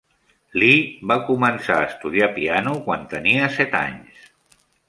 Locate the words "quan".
2.89-3.07